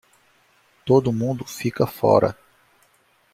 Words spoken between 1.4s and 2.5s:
fica fora